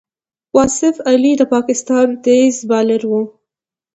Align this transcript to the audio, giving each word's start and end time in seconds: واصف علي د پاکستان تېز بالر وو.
واصف 0.55 0.95
علي 1.11 1.33
د 1.39 1.43
پاکستان 1.53 2.07
تېز 2.25 2.55
بالر 2.69 3.01
وو. 3.11 3.21